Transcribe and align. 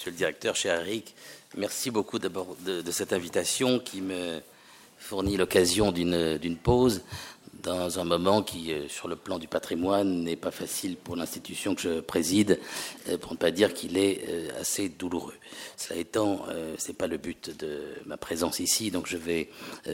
Monsieur 0.00 0.12
le 0.12 0.16
directeur, 0.16 0.56
cher 0.56 0.80
Eric, 0.80 1.14
merci 1.58 1.90
beaucoup 1.90 2.18
d'abord 2.18 2.56
de, 2.64 2.90
cette 2.90 3.12
invitation 3.12 3.78
qui 3.78 4.00
me 4.00 4.40
fournit 4.96 5.36
l'occasion 5.36 5.92
d'une 5.92 6.56
pause 6.56 7.02
dans 7.62 7.98
un 7.98 8.04
moment 8.04 8.42
qui, 8.42 8.72
euh, 8.72 8.88
sur 8.88 9.08
le 9.08 9.16
plan 9.16 9.38
du 9.38 9.48
patrimoine, 9.48 10.22
n'est 10.24 10.36
pas 10.36 10.50
facile 10.50 10.96
pour 10.96 11.16
l'institution 11.16 11.74
que 11.74 11.82
je 11.82 12.00
préside, 12.00 12.58
euh, 13.08 13.18
pour 13.18 13.32
ne 13.32 13.36
pas 13.36 13.50
dire 13.50 13.74
qu'il 13.74 13.98
est 13.98 14.22
euh, 14.28 14.48
assez 14.60 14.88
douloureux. 14.88 15.34
Cela 15.76 16.00
étant, 16.00 16.44
ce 16.78 16.88
n'est 16.88 16.94
pas 16.94 17.06
le 17.06 17.16
but 17.16 17.56
de 17.58 17.80
ma 18.06 18.16
présence 18.16 18.60
ici, 18.60 18.90
donc 18.90 19.06
je 19.06 19.16
vais 19.16 19.48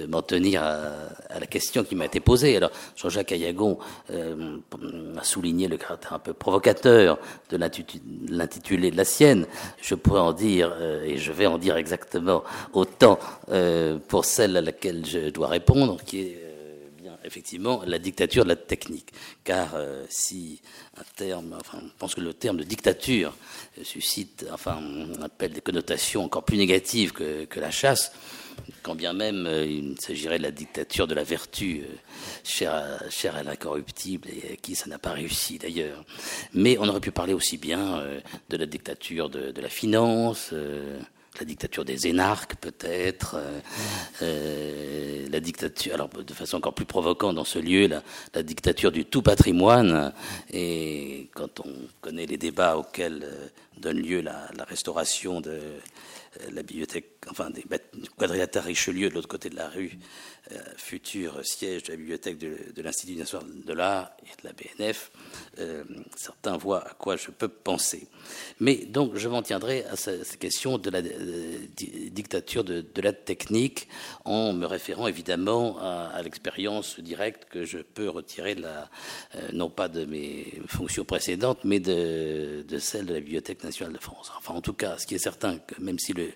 m'en 0.09 0.21
tenir 0.21 0.62
à, 0.62 1.39
la 1.39 1.46
question 1.46 1.84
qui 1.84 1.95
m'a 1.95 2.07
été 2.07 2.21
posée. 2.21 2.57
Alors, 2.57 2.71
Jean-Jacques 2.96 3.32
Ayagon 3.32 3.79
a 4.11 5.25
souligné 5.25 5.69
le 5.69 5.77
caractère 5.77 6.14
un 6.14 6.19
peu 6.19 6.33
provocateur 6.33 7.19
de 7.51 7.57
l'intitulé 7.57 8.91
de 8.91 8.96
la 8.96 9.05
sienne. 9.05 9.46
Je 9.80 9.95
pourrais 9.95 10.21
en 10.21 10.33
dire, 10.33 10.77
et 11.05 11.19
je 11.19 11.33
vais 11.33 11.46
en 11.46 11.59
dire 11.59 11.77
exactement 11.77 12.43
autant 12.72 13.18
pour 14.08 14.25
celle 14.25 14.57
à 14.57 14.61
laquelle 14.61 15.07
je 15.07 15.30
dois 15.30 15.48
répondre, 15.48 15.98
qui 16.04 16.21
est 16.21 16.46
effectivement 17.26 17.82
la 17.85 17.98
dictature 17.98 18.44
de 18.44 18.50
la 18.50 18.57
technique. 18.57 19.12
Car 19.44 19.75
euh, 19.75 20.04
si 20.08 20.61
un 20.96 21.04
terme, 21.17 21.57
enfin, 21.61 21.80
je 21.82 21.93
pense 21.98 22.14
que 22.14 22.21
le 22.21 22.32
terme 22.32 22.57
de 22.57 22.62
dictature 22.62 23.36
suscite, 23.82 24.46
enfin, 24.53 24.79
on 24.80 25.22
appelle 25.22 25.53
des 25.53 25.61
connotations 25.61 26.25
encore 26.25 26.44
plus 26.44 26.57
négatives 26.57 27.12
que, 27.12 27.46
la 27.57 27.70
chasse, 27.70 28.12
quand 28.82 28.94
bien 28.94 29.12
même 29.12 29.46
euh, 29.46 29.67
il 29.67 30.00
s'agirait 30.00 30.39
de 30.39 30.43
la 30.43 30.50
dictature 30.50 31.07
de 31.07 31.14
la 31.14 31.25
vertu, 31.25 31.82
euh, 31.82 31.94
chère, 32.44 33.36
à, 33.36 33.42
l'incorruptible 33.42 34.28
et 34.28 34.53
à 34.53 34.56
qui 34.56 34.75
ça 34.75 34.86
n'a 34.86 34.98
pas 34.98 35.12
réussi 35.12 35.58
d'ailleurs. 35.58 36.05
Mais 36.53 36.78
on 36.78 36.89
aurait 36.89 37.00
pu 37.00 37.11
parler 37.11 37.33
aussi 37.33 37.58
bien 37.58 38.03
de 38.48 38.56
la 38.56 38.67
dictature 38.67 39.28
de 39.28 39.61
la 39.61 39.69
finance 39.69 40.53
la 41.39 41.45
dictature 41.45 41.84
des 41.84 42.06
énarques 42.06 42.56
peut-être, 42.56 43.36
euh, 43.36 43.61
euh, 44.23 45.27
la 45.31 45.41
dictature, 45.41 45.95
alors 45.95 46.09
de 46.09 46.34
façon 46.34 46.59
encore 46.59 46.75
plus 46.75 46.84
provocante 46.84 47.34
dans 47.34 47.45
ce 47.45 47.59
lieu, 47.59 47.89
la, 48.34 48.42
dictature 48.42 48.92
du 48.92 49.05
tout 49.05 49.23
patrimoine. 49.23 50.12
Et 50.53 51.29
quand 51.34 51.61
on 51.61 51.73
connaît 52.01 52.27
les 52.27 52.39
débats 52.39 52.77
auxquels 52.77 53.23
euh, 53.25 53.48
donne 53.79 53.98
lieu 53.98 54.20
la, 54.20 54.48
restauration 54.69 55.41
de 55.41 55.61
la 56.53 56.62
bibliothèque, 56.62 57.16
enfin 57.31 57.51
des 57.51 57.65
quadrilatères 58.17 58.65
Richelieu 58.65 59.09
de 59.09 59.15
l'autre 59.15 59.29
côté 59.29 59.51
de 59.51 59.57
la 59.57 59.69
rue, 59.69 59.99
euh, 60.53 60.59
futur 60.77 61.45
siège 61.45 61.85
de 61.85 61.93
la 61.93 61.97
bibliothèque 61.97 62.39
de, 62.39 62.83
l'Institut 62.83 63.17
national 63.17 63.47
de 63.65 63.73
l'art 63.73 64.13
et 64.23 64.43
de 64.43 64.49
la 64.49 64.53
BNF, 64.53 65.11
euh, 65.59 65.85
certains 66.15 66.57
voient 66.57 66.87
à 66.87 66.95
quoi 66.95 67.17
je 67.17 67.31
peux 67.31 67.49
penser. 67.49 68.09
Mais 68.61 68.77
donc 68.77 69.17
je 69.17 69.29
m'en 69.29 69.43
tiendrai 69.43 69.85
à 69.85 69.97
cette 69.97 70.39
question 70.39 70.79
de 70.79 70.91
la 70.91 71.01
euh, 71.01 71.59
dictature 71.77 72.65
de, 72.65 72.85
la 72.97 73.13
technique 73.13 73.89
en 74.25 74.53
me 74.53 74.67
référant 74.67 75.07
évidemment 75.07 75.79
à, 75.81 76.21
l'expérience 76.23 76.99
directe 77.01 77.47
que 77.51 77.65
je 77.65 77.79
peux 77.79 78.09
retirer 78.09 78.55
de 78.55 78.65
non 79.53 79.71
pas 79.71 79.89
de 79.89 80.05
mes 80.05 80.61
fonctions 80.67 81.05
précédentes, 81.05 81.61
mais 81.65 81.79
de, 81.79 82.65
de 82.67 82.79
celle 82.79 83.07
de 83.07 83.15
la 83.15 83.21
Bibliothèque 83.21 83.63
nationale 83.63 83.93
de 83.93 83.99
France. 83.99 84.33
Enfin, 84.37 84.55
en 84.55 84.61
tout 84.61 84.73
cas, 84.73 84.99
ce 84.99 85.07
qui 85.07 85.15
est 85.15 85.19
certain, 85.19 85.59
même 85.79 85.99
si 85.99 86.13
le 86.13 86.31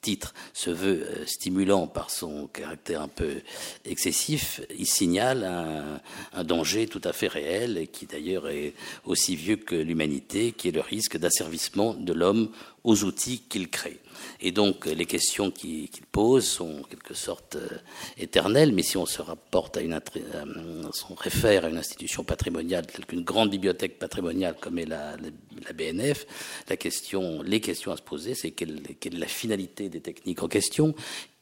titre 0.00 0.11
se 0.52 0.70
veut 0.70 1.06
stimulant 1.26 1.86
par 1.86 2.10
son 2.10 2.46
caractère 2.46 3.02
un 3.02 3.08
peu 3.08 3.42
excessif, 3.84 4.60
il 4.78 4.86
signale 4.86 5.44
un, 6.32 6.44
danger 6.44 6.86
tout 6.86 7.00
à 7.04 7.12
fait 7.12 7.28
réel 7.28 7.88
qui 7.92 8.06
d'ailleurs 8.06 8.48
est 8.48 8.74
aussi 9.04 9.36
vieux 9.36 9.56
que 9.56 9.74
l'humanité, 9.74 10.52
qui 10.52 10.68
est 10.68 10.72
le 10.72 10.80
risque 10.80 11.16
d'asservissement 11.16 11.94
de 11.94 12.12
l'homme 12.12 12.50
aux 12.84 13.04
outils 13.04 13.40
qu'il 13.48 13.68
crée. 13.68 14.00
Et 14.40 14.50
donc 14.50 14.86
les 14.86 15.06
questions 15.06 15.50
qu'il 15.50 15.88
pose 16.10 16.44
sont 16.44 16.80
en 16.80 16.82
quelque 16.82 17.14
sorte 17.14 17.56
euh, 17.56 17.68
éternelles, 18.18 18.72
mais 18.72 18.82
si 18.82 18.96
on 18.96 19.06
se 19.06 19.22
rapporte 19.22 19.76
à 19.76 19.80
une, 19.80 19.94
euh, 19.94 20.90
on 21.10 21.14
réfère 21.14 21.64
à 21.64 21.68
une 21.68 21.78
institution 21.78 22.24
patrimoniale 22.24 22.86
telle 22.86 23.06
qu'une 23.06 23.24
grande 23.24 23.50
bibliothèque 23.50 23.98
patrimoniale 23.98 24.56
comme 24.60 24.78
est 24.78 24.86
la, 24.86 25.16
BNF, 25.74 26.26
les 26.68 26.76
questions 26.76 27.92
à 27.92 27.96
se 27.96 28.02
poser, 28.02 28.34
c'est 28.34 28.50
quelle, 28.50 28.80
est 28.88 29.10
la 29.10 29.26
finalité 29.26 29.88
des 29.88 30.00
techniques 30.00 30.42
en 30.42 30.48
question, 30.48 30.94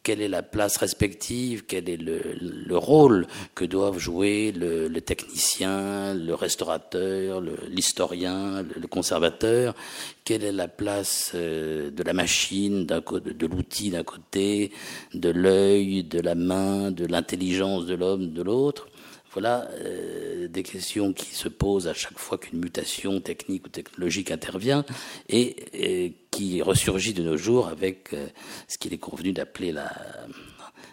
quelle 0.03 0.23
est 0.23 0.29
la 0.29 0.43
place 0.43 0.77
respective, 0.77 1.65
quel 1.67 1.89
est 1.89 1.97
le, 1.97 2.77
rôle 2.77 3.27
que 3.55 3.65
doivent 3.65 3.99
jouer 3.99 4.53
le, 4.53 4.89
technicien, 5.01 6.15
le 6.15 6.35
restaurateur, 6.35 7.43
l'historien, 7.69 8.63
le, 8.63 8.87
conservateur, 8.87 9.75
quelle 10.25 10.45
est 10.45 10.53
la 10.53 10.69
place 10.69 11.33
euh, 11.35 11.91
de 11.91 12.03
la 12.03 12.13
machine, 12.13 12.87
de 12.87 13.47
l'outil 13.47 13.91
d'un 13.91 14.05
côté, 14.05 14.73
de 15.15 15.29
l'œil, 15.29 16.05
de 16.05 16.21
la 16.21 16.35
main, 16.35 16.91
de 16.91 17.07
l'intelligence 17.07 17.87
de 17.87 17.95
l'homme 17.95 18.33
de 18.33 18.43
l'autre. 18.43 18.89
Voilà 19.33 19.69
euh, 19.85 20.49
des 20.49 20.65
questions 20.65 21.13
qui 21.13 21.35
se 21.37 21.49
posent 21.49 21.87
à 21.87 21.95
chaque 21.95 22.19
fois 22.19 22.37
qu'une 22.37 22.59
mutation 22.59 23.21
technique 23.21 23.67
ou 23.67 23.69
technologique 23.69 24.33
intervient 24.33 24.85
et, 25.29 26.15
qui 26.41 26.63
ressurgit 26.63 27.13
de 27.13 27.23
nos 27.23 27.37
jours 27.37 27.69
avec 27.69 28.15
euh, 28.15 28.27
ce 28.67 28.79
qu'il 28.79 28.95
est 28.95 28.99
convenu 28.99 29.35
d'appeler 29.35 29.73
la 29.73 29.93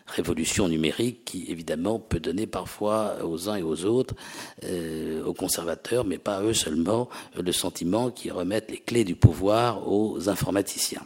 révolution 0.05 0.67
numérique 0.67 1.23
qui 1.23 1.45
évidemment 1.47 1.99
peut 1.99 2.19
donner 2.19 2.47
parfois 2.47 3.23
aux 3.23 3.47
uns 3.47 3.55
et 3.55 3.61
aux 3.61 3.85
autres, 3.85 4.13
euh, 4.65 5.23
aux 5.23 5.33
conservateurs, 5.33 6.03
mais 6.03 6.17
pas 6.17 6.39
à 6.39 6.43
eux 6.43 6.53
seulement, 6.53 7.07
le 7.41 7.51
sentiment 7.53 8.11
qu'ils 8.11 8.33
remettent 8.33 8.69
les 8.71 8.79
clés 8.79 9.05
du 9.05 9.15
pouvoir 9.15 9.89
aux 9.89 10.27
informaticiens. 10.27 11.03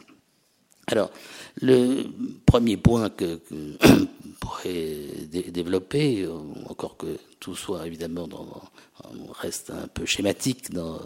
Alors, 0.88 1.12
le 1.62 2.06
premier 2.48 2.78
point 2.78 3.12
que, 3.12 3.36
que 3.36 3.78
pourrait 4.40 5.06
développer, 5.54 6.28
encore 6.68 6.98
que 6.98 7.20
tout 7.40 7.56
soit 7.56 7.86
évidemment 7.86 8.28
dans, 8.28 8.48
reste 9.40 9.72
un 9.72 9.88
peu 9.88 10.06
schématique 10.06 10.72
dans 10.72 11.00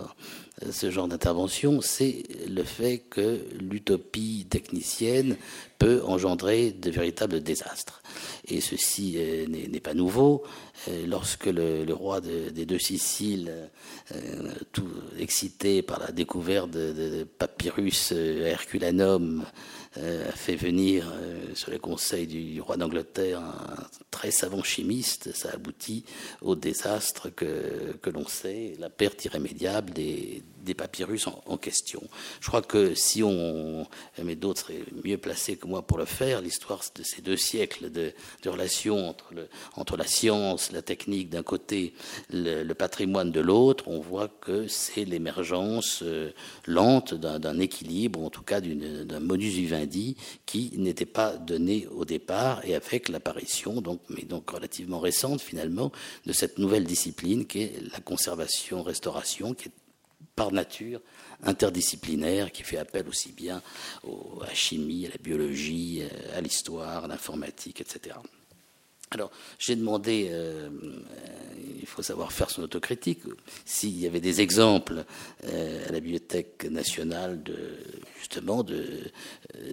ce 0.72 0.90
genre 0.90 1.08
d'intervention, 1.08 1.82
c'est 1.82 2.24
le 2.48 2.64
fait 2.64 3.00
que 3.10 3.42
l'utopie 3.60 4.48
technicienne 4.50 5.36
peut 5.80 6.02
engendrer 6.06 6.72
de 6.72 6.90
véritables 6.90 7.42
désastres. 7.42 8.02
Et 8.48 8.62
ceci 8.62 9.16
euh, 9.18 9.48
n'est 9.48 9.80
pas 9.82 9.94
nouveau. 9.94 10.44
Euh, 10.88 11.06
lorsque 11.08 11.48
le, 11.48 11.92
roi 11.94 12.22
des 12.22 12.66
deux 12.66 12.80
Siciles, 12.80 13.70
euh, 14.14 14.52
tout 14.72 14.88
excité 15.20 15.82
par 15.82 16.00
la 16.00 16.12
découverte 16.12 16.72
de, 16.72 16.94
de 16.94 17.24
papyrus 17.24 18.12
Herculanum, 18.12 19.44
a 19.98 20.32
fait 20.34 20.58
venir 20.58 21.10
sur 21.54 21.72
les 21.72 21.80
conseils 21.80 22.28
du 22.28 22.60
roi 22.60 22.76
d'Angleterre 22.76 23.40
un 23.40 23.88
très 24.12 24.30
savant 24.30 24.62
chimiste, 24.62 25.34
ça 25.34 25.52
aboutit 25.54 26.04
au 26.42 26.58
désastre 26.58 27.30
que, 27.30 27.85
que 27.94 28.10
l'on 28.10 28.28
sait, 28.28 28.74
la 28.80 28.90
perte 28.90 29.26
irrémédiable 29.26 29.92
des, 29.92 30.44
des 30.66 30.74
papyrus 30.74 31.28
en, 31.28 31.58
question. 31.58 32.02
Je 32.42 32.48
crois 32.48 32.62
que 32.62 32.94
si 32.96 33.24
on, 33.24 33.88
mais 34.22 34.36
d'autres 34.36 34.62
seraient 34.62 34.84
mieux 35.04 35.18
placés 35.18 35.56
que 35.56 35.68
moi 35.68 35.82
pour 35.82 35.98
le 35.98 36.06
faire, 36.06 36.42
l'histoire 36.42 36.82
de 36.96 37.04
ces 37.04 37.22
deux 37.22 37.38
siècles 37.38 37.90
de, 37.92 38.12
de 38.44 38.50
relations 38.50 39.10
entre, 39.10 39.34
entre 39.76 39.96
la 39.96 40.06
science, 40.06 40.72
la 40.72 40.82
technique 40.82 41.30
d'un 41.30 41.44
côté, 41.44 41.94
le, 42.30 42.74
patrimoine 42.74 43.32
de 43.32 43.40
l'autre, 43.40 43.88
on 43.88 44.02
voit 44.02 44.28
que 44.28 44.68
c'est 44.68 45.06
l'émergence 45.06 46.02
euh, 46.04 46.32
lente 46.66 47.14
d'un 47.14 47.60
équilibre, 47.60 48.22
en 48.22 48.30
tout 48.30 48.44
cas 48.44 48.60
d'un 48.60 49.20
modus 49.20 49.50
vivendi 49.50 50.18
qui 50.46 50.74
n'était 50.76 51.06
pas 51.06 51.38
donné 51.38 51.88
au 51.88 52.04
départ 52.04 52.66
et 52.66 52.76
avec 52.76 53.08
l'apparition, 53.08 53.82
donc, 53.82 54.02
mais 54.10 54.24
donc 54.24 54.50
relativement 54.50 55.00
récente 55.00 55.42
finalement, 55.42 55.92
de 56.26 56.34
cette 56.34 56.60
nouvelle 56.60 56.84
discipline 56.84 57.46
qui 57.46 57.62
est 57.62 57.74
la 57.92 58.00
conservation-restauration, 58.00 59.54
qui 59.54 59.70
est 59.70 59.72
par 60.36 60.52
nature 60.52 61.00
interdisciplinaire 61.44 62.52
qui 62.52 62.64
fait 62.64 62.78
appel 62.78 63.08
aussi 63.08 63.32
bien 63.32 63.62
à 64.04 64.46
la 64.46 64.54
chimie, 64.54 65.06
à 65.06 65.10
la 65.10 65.18
biologie, 65.22 66.02
euh, 66.02 66.38
à 66.38 66.42
l'histoire, 66.42 67.06
à 67.06 67.08
l'informatique, 67.08 67.82
etc. 67.82 68.16
Alors, 69.12 69.32
j'ai 69.60 69.76
demandé, 69.76 70.28
euh, 70.32 70.70
il 71.80 71.86
faut 71.86 72.02
savoir 72.02 72.32
faire 72.32 72.50
son 72.50 72.64
autocritique, 72.64 73.22
s'il 73.64 73.98
y 74.00 74.08
avait 74.08 74.20
des 74.20 74.42
exemples 74.42 75.06
euh, 75.46 75.88
à 75.88 75.92
la 75.92 76.00
Bibliothèque 76.00 76.66
nationale 76.66 77.42
justement 78.20 78.66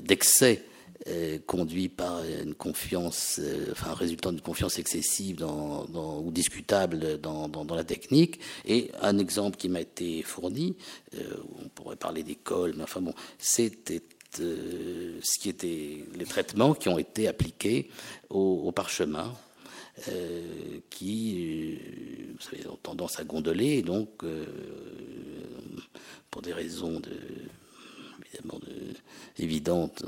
d'excès 0.03 0.65
euh, 1.09 1.39
conduit 1.47 1.89
par 1.89 2.23
une 2.25 2.55
confiance, 2.55 3.41
euh, 3.43 3.73
enfin 3.73 3.93
résultant 3.93 4.31
d'une 4.31 4.41
confiance 4.41 4.79
excessive 4.79 5.45
ou 5.45 6.31
discutable 6.31 7.21
dans, 7.21 7.67
la 7.75 7.83
technique. 7.83 8.39
Et 8.67 8.93
un 9.01 9.19
exemple 9.19 9.57
qui 9.57 9.69
m'a 9.69 9.81
été 9.81 10.23
fourni, 10.23 10.77
euh, 11.15 11.35
on 11.61 11.69
pourrait 11.71 11.97
parler 11.97 12.23
d'école, 12.23 12.75
mais 12.77 12.85
enfin 12.85 13.01
bon, 13.01 13.15
c'était 13.39 14.03
ce 14.35 15.39
qui 15.41 15.49
était 15.49 16.05
les 16.15 16.25
traitements 16.25 16.73
qui 16.73 16.89
ont 16.89 16.99
été 16.99 17.27
appliqués 17.27 17.91
au, 18.31 18.71
parchemin. 18.71 19.35
qui 20.89 21.79
savez, 22.39 22.67
ont 22.69 22.77
tendance 22.77 23.19
à 23.19 23.25
gondoler, 23.25 23.79
et 23.79 23.83
donc, 23.83 24.25
pour 26.31 26.43
des 26.43 26.53
raisons 26.53 27.01
de, 27.01 27.19
évidemment 28.33 28.59
de, 28.61 29.43
évidentes, 29.43 30.05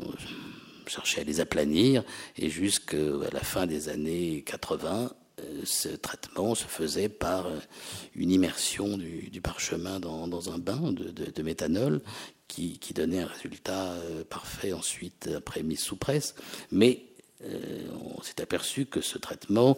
cherchait 0.86 1.20
à 1.20 1.24
les 1.24 1.40
aplanir, 1.40 2.04
et 2.36 2.50
jusqu'à 2.50 2.96
la 3.32 3.40
fin 3.40 3.66
des 3.66 3.88
années 3.88 4.42
80, 4.46 5.10
ce 5.64 5.88
traitement 5.88 6.54
se 6.54 6.64
faisait 6.64 7.08
par 7.08 7.48
une 8.14 8.30
immersion 8.30 8.96
du, 8.96 9.40
parchemin 9.42 10.00
dans, 10.00 10.50
un 10.50 10.58
bain 10.58 10.92
de, 10.92 11.42
méthanol 11.42 12.00
qui, 12.48 12.78
donnait 12.94 13.20
un 13.20 13.26
résultat 13.26 13.94
parfait 14.30 14.72
ensuite 14.72 15.28
après 15.36 15.62
mise 15.62 15.80
sous 15.80 15.96
presse. 15.96 16.34
Mais 16.70 17.02
on 17.42 18.22
s'est 18.22 18.40
aperçu 18.40 18.86
que 18.86 19.00
ce 19.00 19.18
traitement 19.18 19.76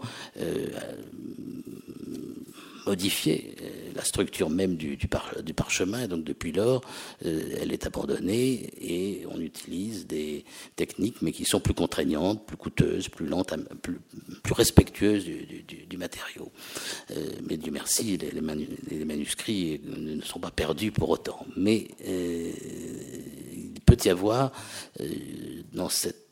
euh, 2.88 3.92
la 3.94 4.04
structure 4.04 4.50
même 4.50 4.76
du, 4.76 4.98
parchemin. 5.54 6.04
Et 6.04 6.08
donc 6.08 6.24
depuis 6.24 6.52
lors, 6.52 6.82
euh, 7.24 7.56
elle 7.60 7.72
est 7.72 7.86
abandonnée 7.86 8.70
et 8.80 9.26
on 9.30 9.40
utilise 9.40 10.06
des 10.06 10.44
techniques, 10.76 11.22
mais 11.22 11.32
qui 11.32 11.44
sont 11.44 11.60
plus 11.60 11.74
contraignantes, 11.74 12.46
plus 12.46 12.56
coûteuses, 12.56 13.08
plus 13.08 13.26
lentes, 13.26 13.54
plus, 13.82 14.52
respectueuses 14.52 15.24
du, 15.24 15.64
du 15.88 15.96
matériau. 15.96 16.50
Euh, 17.10 17.26
mais 17.48 17.56
Dieu 17.56 17.72
merci, 17.72 18.16
les, 18.18 19.04
manuscrits 19.04 19.80
ne 19.84 20.20
sont 20.22 20.40
pas 20.40 20.50
perdus 20.50 20.92
pour 20.92 21.10
autant. 21.10 21.46
Mais 21.56 21.88
il 22.06 23.80
peut 23.84 23.96
y 24.04 24.08
avoir 24.08 24.52
dans 25.72 25.88
cette 25.88 26.25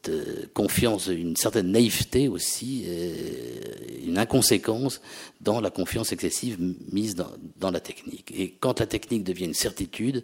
confiance, 0.53 1.07
une 1.07 1.37
certaine 1.37 1.71
naïveté 1.71 2.29
aussi, 2.29 2.87
une 4.05 4.19
inconséquence 4.19 5.01
dans 5.45 5.61
la 5.61 5.71
confiance 5.71 6.13
excessive 6.13 6.59
mise 6.91 7.15
dans, 7.15 7.71
la 7.71 7.81
technique. 7.81 8.33
Et 8.37 8.55
quand 8.59 8.81
la 8.81 8.87
technique 8.87 9.25
devient 9.25 9.45
une 9.45 9.55
certitude, 9.55 10.23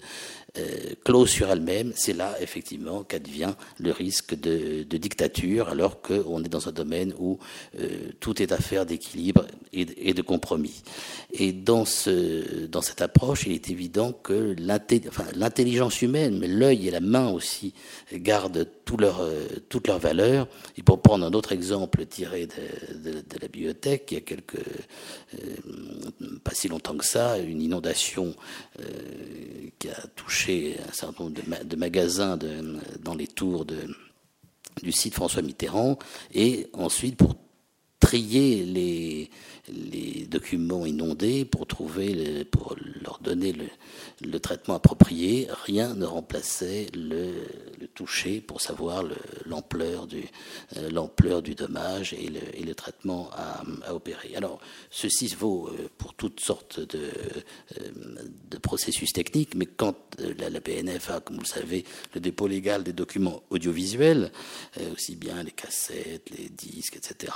euh, 0.59 0.94
close 1.05 1.29
sur 1.29 1.49
elle-même, 1.49 1.93
c'est 1.94 2.12
là 2.12 2.35
effectivement 2.41 3.05
qu'advient 3.05 3.55
le 3.79 3.93
risque 3.93 4.35
de, 4.35 4.82
dictature, 4.82 5.69
alors 5.69 6.00
qu'on 6.00 6.43
est 6.43 6.49
dans 6.49 6.69
un 6.69 6.73
domaine 6.73 7.15
où 7.19 7.38
euh, 7.79 8.11
tout 8.19 8.43
est 8.43 8.50
affaire 8.50 8.85
d'équilibre 8.87 9.47
et, 9.73 10.12
de 10.12 10.23
compromis. 10.23 10.82
Et 11.32 11.53
dans, 11.53 11.85
ce, 11.85 12.67
dans 12.67 12.82
cette 12.82 13.03
approche, 13.03 13.44
il 13.47 13.53
est 13.53 13.71
évident 13.71 14.12
que 14.12 14.56
l'intelligence 15.35 16.03
humaine, 16.03 16.38
mais 16.38 16.49
l'œil 16.49 16.88
et 16.88 16.91
la 16.91 17.00
main 17.00 17.31
aussi, 17.31 17.73
gardent 18.12 18.67
tout 18.85 18.97
leur, 18.97 19.21
euh, 19.21 19.47
toute 19.70 19.87
leur 19.87 19.99
valeur. 19.99 20.46
Et 20.76 20.82
pour 20.82 21.00
prendre 21.00 21.25
un 21.25 21.32
autre 21.32 21.52
exemple 21.52 22.05
tiré 22.05 22.46
de, 22.46 23.22
la 23.40 23.49
bibliothèque, 23.49 24.08
il 24.11 24.14
y 24.14 24.17
a 24.19 24.20
quelques 24.20 24.58
euh, 24.58 26.38
pas 26.44 26.52
si 26.52 26.69
longtemps 26.69 26.96
que 26.96 27.06
ça, 27.06 27.38
une 27.38 27.62
inondation 27.62 28.34
euh, 28.81 28.84
qui 29.78 29.88
a 29.88 30.06
touché 30.17 30.76
un 30.87 30.93
certain 30.93 31.25
nombre 31.25 31.37
de, 31.64 31.76
magasins 31.76 32.37
dans 33.02 33.14
les 33.14 33.28
tours 33.28 33.64
du 33.64 34.93
site 34.93 35.14
François 35.14 35.40
Mitterrand, 35.40 35.99
et 36.34 36.67
ensuite 36.75 37.17
pour 37.17 37.37
trier 38.00 38.64
les, 38.64 39.31
documents 40.26 40.87
inondés 40.87 41.44
pour 41.44 41.67
trouver, 41.67 42.44
pour 42.44 42.75
leur 43.02 43.20
donner 43.20 43.55
le, 44.22 44.40
traitement 44.40 44.75
approprié. 44.75 45.46
Rien 45.67 45.94
ne 45.94 46.06
remplaçait 46.06 46.87
le, 46.94 47.31
pour 48.47 48.61
savoir 48.61 49.05
l'ampleur 49.47 50.06
du, 50.06 50.25
euh, 50.76 51.41
du 51.41 51.55
dommage 51.55 52.12
et 52.12 52.29
le, 52.64 52.75
traitement 52.75 53.31
à, 53.32 53.93
opérer. 53.93 54.37
Alors, 54.37 54.61
ceci 54.91 55.26
vaut 55.29 55.69
euh, 55.69 55.88
pour 55.99 56.14
toutes 56.14 56.41
sortes 56.41 56.81
de, 56.81 56.99
euh, 57.79 57.88
de 58.50 58.58
processus 58.58 59.12
techniques, 59.12 59.55
mais 59.55 59.67
quand 59.67 59.97
la, 60.38 60.50
la, 60.50 60.61
BNF 60.61 61.11
a, 61.11 61.20
comme 61.20 61.37
vous 61.37 61.43
le 61.43 61.49
savez, 61.49 61.85
le 62.14 62.20
dépôt 62.20 62.47
légal 62.47 62.85
des 62.85 62.93
documents 62.93 63.43
audiovisuels, 63.50 64.31
aussi 64.93 65.17
bien 65.17 65.43
les 65.43 65.50
cassettes, 65.50 66.31
les 66.37 66.49
disques, 66.49 66.96
etc., 66.96 67.32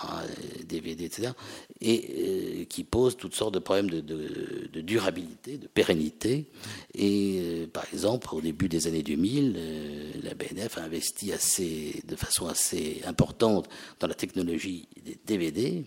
DVD, 0.64 1.05
etc., 1.05 1.32
et 1.81 2.67
qui 2.69 2.84
pose 2.84 3.17
toutes 3.17 3.34
sortes 3.34 3.55
de 3.55 3.58
problèmes 3.58 3.90
de, 3.90 4.81
durabilité, 4.81 5.58
de 5.58 5.67
pérennité. 5.67 6.46
Et 6.94 7.69
par 7.72 7.84
exemple, 7.93 8.28
au 8.32 8.40
début 8.40 8.69
des 8.69 8.87
années 8.87 9.02
2000, 9.02 9.55
euh, 9.56 10.12
la 10.22 10.34
BNF 10.34 10.53
a 10.62 10.82
investi 10.82 11.32
assez, 11.32 12.02
de 12.06 12.16
façon 12.16 12.46
assez 12.46 13.02
importante 13.06 13.68
dans 14.00 14.06
la 14.06 14.14
technologie 14.14 14.88
des 15.04 15.18
DVD, 15.24 15.84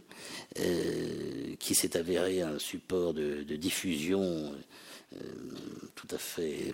qui 1.60 1.76
s'est 1.76 1.98
avéré 1.98 2.42
un 2.42 2.58
support 2.60 3.14
de, 3.14 3.44
diffusion 3.56 4.54
tout 5.96 6.08
à 6.12 6.18
fait 6.18 6.74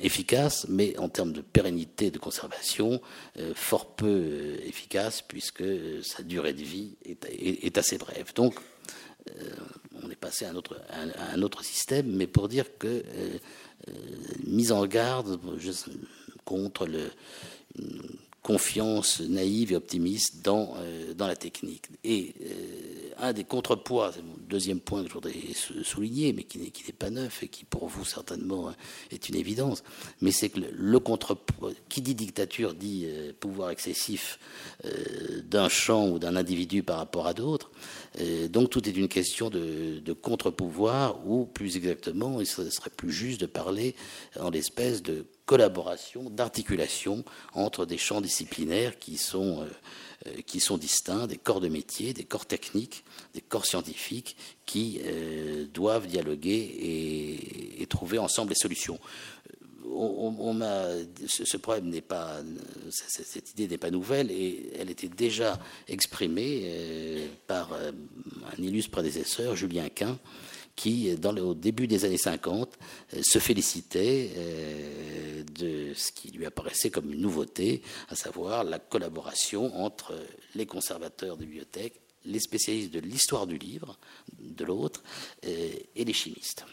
efficace, 0.00 0.66
mais 0.68 0.96
en 0.98 1.08
termes 1.08 1.32
de 1.32 1.40
pérennité 1.40 2.10
de 2.10 2.18
conservation, 2.18 3.00
fort 3.54 3.94
peu 3.94 4.56
efficace, 4.64 5.22
puisque 5.22 5.64
sa 6.02 6.22
durée 6.22 6.54
de 6.54 6.62
vie 6.62 6.96
est, 7.04 7.78
assez 7.78 7.98
brève. 7.98 8.32
Donc, 8.34 8.54
euh, 9.28 9.50
on 10.02 10.10
est 10.10 10.16
passé 10.16 10.44
à 10.44 10.50
un, 10.50 11.42
autre, 11.42 11.64
système, 11.64 12.06
mais 12.06 12.26
pour 12.26 12.48
dire 12.48 12.78
que 12.78 12.86
euh, 12.86 13.02
euh, 13.88 13.92
mise 14.44 14.72
en 14.72 14.86
garde 14.86 15.40
contre 16.48 16.86
le, 16.86 17.10
confiance 18.48 19.20
naïve 19.20 19.72
et 19.72 19.76
optimiste 19.76 20.42
dans, 20.42 20.72
euh, 20.78 21.12
dans 21.12 21.26
la 21.26 21.36
technique. 21.36 21.84
Et 22.02 22.34
euh, 22.40 23.10
un 23.18 23.34
des 23.34 23.44
contrepoids, 23.44 24.10
c'est 24.14 24.22
mon 24.22 24.38
deuxième 24.48 24.80
point 24.80 25.02
que 25.02 25.08
je 25.08 25.12
voudrais 25.12 25.34
souligner, 25.82 26.32
mais 26.32 26.44
qui 26.44 26.58
n'est 26.58 26.92
pas 26.98 27.10
neuf 27.10 27.42
et 27.42 27.48
qui 27.48 27.64
pour 27.64 27.88
vous 27.88 28.06
certainement 28.06 28.72
est 29.10 29.28
une 29.28 29.34
évidence, 29.34 29.82
mais 30.22 30.30
c'est 30.30 30.48
que 30.48 30.60
le, 30.60 30.98
contrepoids, 30.98 31.72
qui 31.90 32.00
dit 32.00 32.14
dictature 32.14 32.72
dit 32.72 33.04
euh, 33.06 33.32
pouvoir 33.38 33.68
excessif 33.68 34.38
d'un 35.44 35.68
champ 35.68 36.08
ou 36.08 36.18
d'un 36.18 36.34
individu 36.34 36.82
par 36.82 36.96
rapport 36.98 37.26
à 37.26 37.34
d'autres. 37.34 37.70
donc 38.48 38.70
tout 38.70 38.88
est 38.88 38.96
une 38.96 39.08
question 39.08 39.50
de, 39.50 39.98
de 39.98 40.12
contre-pouvoir, 40.14 41.26
ou 41.26 41.44
plus 41.44 41.76
exactement, 41.76 42.40
il 42.40 42.46
serait 42.46 42.90
plus 42.96 43.10
juste 43.10 43.40
de 43.40 43.46
parler 43.46 43.94
en 44.40 44.48
l'espèce 44.48 45.02
de 45.02 45.26
collaboration, 45.48 46.28
d'articulation 46.28 47.24
entre 47.54 47.86
des 47.86 47.96
champs 47.96 48.20
disciplinaires 48.20 48.98
qui 48.98 49.16
sont, 49.16 49.62
euh, 49.62 49.66
euh, 50.26 50.42
qui 50.46 50.60
sont 50.60 50.76
distincts, 50.76 51.26
des 51.26 51.38
corps 51.38 51.60
de 51.60 51.68
métier, 51.68 52.12
des 52.12 52.24
corps 52.24 52.44
techniques, 52.44 53.02
des 53.32 53.40
corps 53.40 53.64
scientifiques 53.64 54.36
qui 54.66 55.00
euh, 55.06 55.64
doivent 55.72 56.06
dialoguer 56.06 57.80
et, 57.80 57.86
trouver 57.86 58.18
ensemble 58.18 58.50
les 58.50 58.56
solutions. 58.56 58.98
On, 59.90 60.60
ce 61.26 61.56
problème 61.56 61.88
n'est 61.88 62.02
pas, 62.02 62.42
cette 62.90 63.52
idée 63.52 63.66
n'est 63.66 63.78
pas 63.78 63.90
nouvelle 63.90 64.30
et 64.30 64.70
elle 64.78 64.90
était 64.90 65.08
déjà 65.08 65.58
exprimée 65.88 67.30
par 67.46 67.72
un 67.72 68.62
illustre 68.62 68.90
prédécesseur, 68.90 69.56
Julien 69.56 69.88
Quint, 69.88 70.18
qui, 70.78 71.12
au 71.12 71.54
début 71.54 71.88
des 71.88 72.04
années 72.04 72.16
50, 72.16 72.78
euh, 73.14 73.20
se 73.22 73.40
félicitait 73.40 74.30
euh, 74.36 75.42
de 75.58 75.92
ce 75.92 76.12
qui 76.12 76.30
lui 76.30 76.46
apparaissait 76.46 76.90
comme 76.90 77.12
une 77.12 77.20
nouveauté, 77.20 77.82
à 78.08 78.14
savoir 78.14 78.62
la 78.62 78.78
collaboration 78.78 79.76
entre 79.76 80.14
les 80.54 80.66
conservateurs 80.66 81.36
de 81.36 81.44
bibliothèques, 81.44 82.00
les 82.24 82.38
spécialistes 82.38 82.94
de 82.94 83.00
l'histoire 83.00 83.48
du 83.48 83.58
livre, 83.58 83.98
de 84.38 84.64
l'autre, 84.64 85.02
euh, 85.46 85.70
et 85.96 86.04
les 86.04 86.12
chimistes 86.12 86.64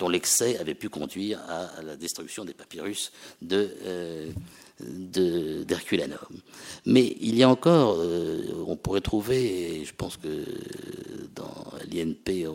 dont 0.00 0.08
l'excès 0.08 0.58
avait 0.58 0.74
pu 0.74 0.88
conduire 0.88 1.40
à, 1.48 1.80
la 1.80 1.94
destruction 1.96 2.44
des 2.44 2.52
papyrus 2.52 3.12
d'Herculanum. 3.40 3.78
Mais 6.84 7.16
il 7.20 7.36
y 7.36 7.44
a 7.44 7.48
encore, 7.48 8.04
on 8.66 8.74
pourrait 8.74 9.02
trouver, 9.02 9.84
je 9.84 9.94
pense 9.94 10.16
que 10.16 10.44
dans 11.34 11.64
l'INP, 11.90 12.46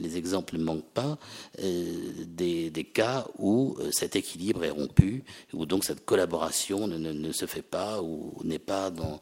les 0.00 0.16
exemples 0.16 0.56
ne 0.56 0.64
manquent 0.64 0.92
pas, 0.94 1.18
euh, 1.62 2.24
des, 2.26 2.70
cas 2.92 3.26
où 3.38 3.76
euh, 3.78 3.90
cet 3.92 4.16
équilibre 4.16 4.64
est 4.64 4.70
rompu, 4.70 5.22
où 5.52 5.66
donc 5.66 5.84
cette 5.84 6.04
collaboration 6.04 6.86
ne, 6.86 7.32
se 7.32 7.46
fait 7.46 7.62
pas 7.62 8.02
ou 8.02 8.34
n'est 8.44 8.58
pas 8.58 8.90
dans, 8.90 9.20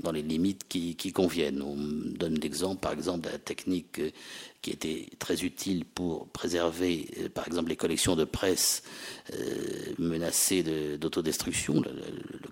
dans 0.00 0.12
les 0.12 0.22
limites 0.22 0.66
qui, 0.68 0.94
qui, 0.96 1.12
conviennent. 1.12 1.62
On 1.62 1.76
donne 1.76 2.38
l'exemple, 2.40 2.80
par 2.80 2.92
exemple, 2.92 3.26
de 3.26 3.30
la 3.30 3.38
technique 3.38 4.00
qui 4.60 4.70
était 4.70 5.06
très 5.18 5.44
utile 5.44 5.84
pour 5.84 6.28
préserver, 6.28 7.06
par 7.32 7.46
exemple, 7.46 7.68
les 7.68 7.76
collections 7.76 8.16
de 8.16 8.24
presse 8.24 8.82
menacées 9.98 10.28
assez 10.28 10.98
d'autodestruction, 10.98 11.80
le, 11.80 11.90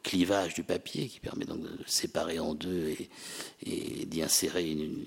clivage 0.02 0.54
du 0.54 0.62
papier 0.62 1.08
qui 1.08 1.18
permet 1.18 1.44
donc 1.46 1.62
de 1.62 1.78
séparer 1.84 2.38
en 2.38 2.54
deux 2.54 2.94
et, 3.66 4.06
d'y 4.06 4.22
insérer 4.22 4.70
une, 4.70 5.04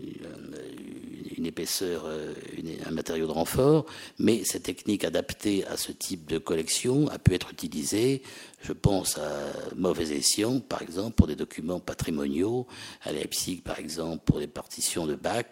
une, 1.37 1.45
épaisseur, 1.45 2.03
euh, 2.05 2.33
un 2.85 2.91
matériau 2.91 3.25
de 3.25 3.31
renfort. 3.31 3.85
Mais 4.17 4.43
cette 4.43 4.63
technique 4.63 5.05
adaptée 5.05 5.65
à 5.65 5.77
ce 5.77 5.93
type 5.93 6.29
de 6.29 6.37
collection 6.37 7.07
a 7.07 7.17
pu 7.17 7.33
être 7.33 7.51
utilisée, 7.51 8.21
je 8.61 8.73
pense 8.73 9.17
à 9.17 9.53
mauvais 9.75 10.11
escient, 10.11 10.59
par 10.59 10.81
exemple, 10.81 11.15
pour 11.15 11.27
des 11.27 11.35
documents 11.35 11.79
patrimoniaux, 11.79 12.67
à 13.03 13.11
Leipzig, 13.11 13.61
par 13.61 13.79
exemple, 13.79 14.23
pour 14.25 14.39
des 14.39 14.47
partitions 14.47 15.07
de 15.07 15.15
Bach, 15.15 15.45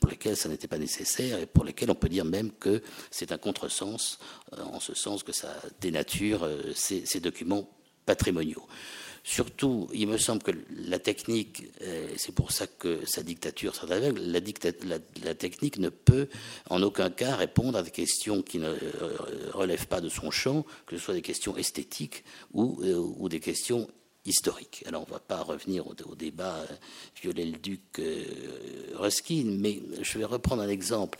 pour 0.00 0.10
lesquelles 0.10 0.36
ça 0.36 0.48
n'était 0.48 0.68
pas 0.68 0.78
nécessaire 0.78 1.38
et 1.38 1.46
pour 1.46 1.64
lesquelles 1.64 1.90
on 1.90 1.94
peut 1.94 2.08
dire 2.08 2.24
même 2.24 2.52
que 2.52 2.82
c'est 3.10 3.32
un 3.32 3.38
contresens, 3.38 4.18
euh, 4.52 4.62
en 4.62 4.80
ce 4.80 4.94
sens 4.94 5.22
que 5.22 5.32
ça 5.32 5.54
dénature 5.80 6.44
euh, 6.44 6.72
ces 6.74 7.20
documents 7.20 7.68
patrimoniaux. 8.04 8.66
Surtout, 9.28 9.88
il 9.92 10.08
me 10.08 10.16
semble 10.16 10.42
que 10.42 10.52
la 10.70 10.98
technique, 10.98 11.64
euh, 11.82 12.08
c'est 12.16 12.34
pour 12.34 12.50
ça 12.50 12.66
que 12.66 13.00
sa 13.04 13.22
dictature 13.22 13.74
sera 13.74 13.96
aveugle, 13.96 14.22
la, 14.22 15.34
technique 15.34 15.78
ne 15.78 15.90
peut 15.90 16.28
en 16.70 16.82
aucun 16.82 17.10
cas 17.10 17.36
répondre 17.36 17.76
à 17.76 17.82
des 17.82 17.90
questions 17.90 18.40
qui 18.40 18.58
ne 18.58 18.68
euh, 18.70 19.16
relèvent 19.52 19.86
pas 19.86 20.00
de 20.00 20.08
son 20.08 20.30
champ, 20.30 20.64
que 20.86 20.96
ce 20.96 21.04
soit 21.04 21.12
des 21.12 21.20
questions 21.20 21.54
esthétiques 21.58 22.24
ou, 22.54 22.80
euh, 22.82 23.28
des 23.28 23.38
questions 23.38 23.86
historiques. 24.24 24.82
Alors 24.86 25.02
on 25.02 25.08
ne 25.08 25.12
va 25.12 25.20
pas 25.20 25.42
revenir 25.42 25.86
au, 25.86 26.14
débat 26.14 26.64
Viollet-le-Duc 27.20 28.00
Ruskin, 28.94 29.58
mais 29.58 29.82
je 30.00 30.16
vais 30.16 30.24
reprendre 30.24 30.62
un 30.62 30.70
exemple 30.70 31.18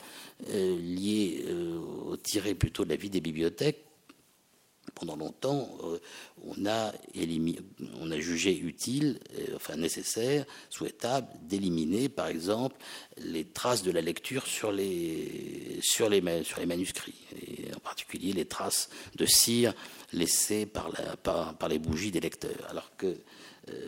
lié 0.50 1.44
au 2.08 2.16
tiré 2.16 2.54
plutôt 2.54 2.86
de 2.86 2.88
la 2.88 2.96
vie 2.96 3.10
des 3.10 3.20
bibliothèques 3.20 3.87
pendant 4.94 5.16
longtemps, 5.16 5.68
euh, 5.84 5.98
on, 6.46 6.66
a 6.66 6.92
jugé 8.18 8.56
utile, 8.56 9.20
euh, 9.38 9.56
enfin 9.56 9.76
nécessaire, 9.76 10.44
souhaitable 10.70 11.28
d'éliminer, 11.42 12.08
par 12.08 12.28
exemple, 12.28 12.76
les 13.18 13.44
traces 13.44 13.82
de 13.82 13.90
la 13.90 14.00
lecture 14.00 14.46
sur 14.46 14.72
les, 14.72 15.80
manuscrits, 16.66 17.14
et 17.40 17.74
en 17.74 17.80
particulier 17.80 18.32
les 18.32 18.44
traces 18.44 18.88
de 19.16 19.26
cire 19.26 19.74
laissées 20.12 20.66
par, 20.66 20.90
par, 21.22 21.68
les 21.68 21.78
bougies 21.78 22.10
des 22.10 22.20
lecteurs. 22.20 22.66
Alors 22.70 22.90
que 22.96 23.16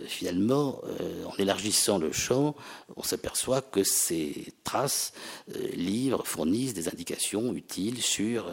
finalement, 0.07 0.81
euh, 0.85 1.25
en 1.25 1.37
élargissant 1.39 1.99
le 1.99 2.13
champ, 2.13 2.55
on 2.97 3.03
s'aperçoit 3.03 3.63
que 3.63 3.85
ces 3.85 4.53
traces, 4.65 5.13
euh, 5.55 5.69
livres, 5.75 6.23
fournissent 6.25 6.75
des 6.75 6.89
indications 6.89 7.55
utiles 7.55 8.03
sur 8.03 8.53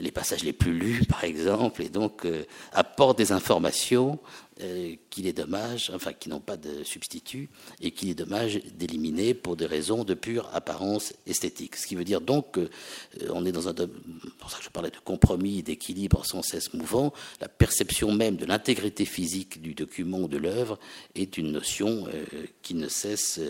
les 0.00 0.12
passages 0.12 0.44
les 0.44 0.52
plus 0.52 0.72
lus, 0.72 1.04
par 1.08 1.24
exemple, 1.24 1.82
et 1.82 1.88
donc 1.88 2.26
apportent 2.72 3.18
des 3.18 3.32
informations 3.32 4.18
euh, 4.60 4.96
qu'il 5.10 5.28
est 5.28 5.32
dommage, 5.32 5.92
enfin 5.94 6.12
qui 6.12 6.28
n'ont 6.28 6.40
pas 6.40 6.56
de 6.56 6.82
substitut, 6.82 7.48
et 7.80 7.92
qu'il 7.92 8.08
est 8.08 8.14
dommage 8.14 8.60
d'éliminer 8.74 9.32
pour 9.32 9.56
des 9.56 9.66
raisons 9.66 10.02
de 10.02 10.14
pure 10.14 10.50
apparence 10.52 11.12
esthétique. 11.28 11.76
Ce 11.76 11.86
qui 11.86 11.94
veut 11.94 12.02
dire 12.02 12.20
donc 12.20 12.54
qu'on 12.54 13.42
euh, 13.42 13.44
est 13.44 13.52
dans 13.52 13.68
un, 13.68 13.74
pour 13.74 14.50
ça 14.50 14.58
que 14.58 14.64
je 14.64 14.70
parlais 14.70 14.90
de 14.90 14.96
compromis, 14.96 15.62
d'équilibre 15.62 16.26
sans 16.26 16.42
cesse 16.42 16.72
mouvant. 16.74 17.12
La 17.40 17.48
perception 17.48 18.10
même 18.10 18.36
de 18.36 18.46
l'intégrité 18.46 19.04
physique 19.04 19.62
du 19.62 19.74
document 19.74 20.18
ou 20.18 20.28
de 20.28 20.38
l'œuvre 20.38 20.80
est 21.14 21.38
une 21.38 21.52
notion 21.52 22.08
euh, 22.08 22.24
qui 22.62 22.74
ne 22.74 22.88
cesse 22.88 23.40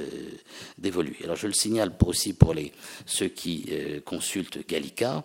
d'évoluer. 0.77 1.17
Alors 1.25 1.37
je 1.37 1.47
le 1.47 1.55
signale 1.55 1.93
aussi 2.05 2.35
pour 2.35 2.53
les 2.53 2.73
ceux 3.07 3.29
qui 3.29 3.71
consultent 4.05 4.67
Gallica. 4.69 5.25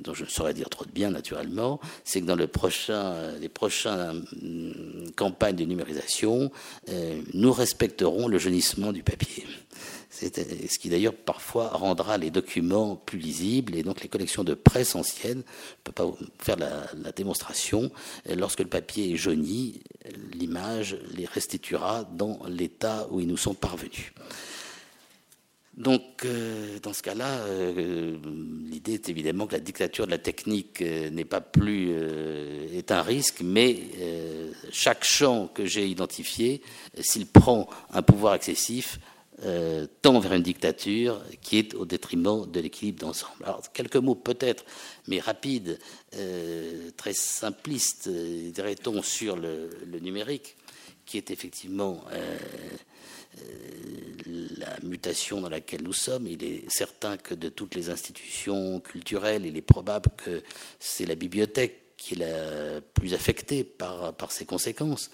Dont 0.00 0.12
je 0.12 0.24
ne 0.24 0.28
saurais 0.28 0.52
dire 0.52 0.68
trop 0.68 0.84
de 0.84 0.90
bien 0.90 1.10
naturellement, 1.10 1.80
c'est 2.04 2.20
que 2.20 2.26
dans 2.26 2.36
les 2.36 2.46
prochaines 2.46 4.24
euh, 4.46 5.06
campagnes 5.16 5.56
de 5.56 5.64
numérisation, 5.64 6.50
euh, 6.88 7.20
nous 7.34 7.52
respecterons 7.52 8.28
le 8.28 8.38
jaunissement 8.38 8.92
du 8.92 9.02
papier. 9.02 9.44
Ce 10.10 10.78
qui 10.78 10.88
d'ailleurs 10.88 11.14
parfois 11.14 11.68
rendra 11.68 12.16
les 12.16 12.30
documents 12.30 12.96
plus 12.96 13.18
lisibles 13.18 13.74
et 13.76 13.82
donc 13.82 14.02
les 14.02 14.08
collections 14.08 14.44
de 14.44 14.54
presse 14.54 14.94
anciennes, 14.94 15.42
je 15.44 15.58
ne 15.80 15.84
peux 15.84 15.92
pas 15.92 16.10
faire 16.38 16.56
la 16.56 17.12
démonstration, 17.12 17.90
lorsque 18.34 18.60
le 18.60 18.66
papier 18.66 19.12
est 19.12 19.16
jauni, 19.16 19.82
l'image 20.32 20.96
les 21.14 21.26
restituera 21.26 22.08
dans 22.10 22.40
l'état 22.48 23.06
où 23.10 23.20
ils 23.20 23.26
nous 23.26 23.36
sont 23.36 23.52
parvenus. 23.52 24.14
Donc, 25.76 26.24
euh, 26.24 26.78
dans 26.82 26.94
ce 26.94 27.02
cas-là, 27.02 27.26
euh, 27.26 28.16
l'idée 28.64 28.94
est 28.94 29.10
évidemment 29.10 29.46
que 29.46 29.52
la 29.52 29.60
dictature 29.60 30.06
de 30.06 30.10
la 30.10 30.18
technique 30.18 30.80
euh, 30.80 31.10
n'est 31.10 31.26
pas 31.26 31.42
plus 31.42 31.92
est 32.74 32.90
un 32.90 33.02
risque, 33.02 33.42
mais 33.42 33.76
chaque 34.70 35.04
champ 35.04 35.48
que 35.48 35.66
j'ai 35.66 35.86
identifié, 35.86 36.62
s'il 37.00 37.26
prend 37.26 37.68
un 37.92 38.02
pouvoir 38.02 38.34
excessif, 38.34 38.98
tend 40.02 40.18
vers 40.18 40.32
une 40.32 40.42
dictature 40.42 41.22
qui 41.42 41.58
est 41.58 41.74
au 41.74 41.84
détriment 41.84 42.50
de 42.50 42.60
l'équilibre 42.60 43.00
d'ensemble. 43.00 43.44
Alors, 43.44 43.70
quelques 43.72 43.96
mots 43.96 44.14
peut-être, 44.14 44.64
mais 45.08 45.20
rapides, 45.20 45.78
très 46.96 47.12
simplistes, 47.12 48.08
dirait-on, 48.08 49.02
sur 49.02 49.36
le, 49.36 49.70
numérique, 50.00 50.56
qui 51.04 51.18
est 51.18 51.30
effectivement 51.30 52.02
euh, 52.12 52.38
la 54.58 54.78
mutation 54.82 55.40
dans 55.40 55.48
laquelle 55.48 55.82
nous 55.82 55.92
sommes. 55.92 56.26
Il 56.26 56.42
est 56.42 56.64
certain 56.68 57.16
que 57.16 57.34
de 57.34 57.48
toutes 57.48 57.74
les 57.74 57.90
institutions 57.90 58.80
culturelles, 58.80 59.46
il 59.46 59.56
est 59.56 59.62
probable 59.62 60.10
que 60.16 60.42
c'est 60.78 61.06
la 61.06 61.14
bibliothèque 61.14 61.85
qui 61.96 62.14
est 62.14 62.18
la 62.18 62.80
plus 62.80 63.14
affectée 63.14 63.64
par, 63.64 64.14
ces 64.30 64.44
conséquences, 64.44 65.10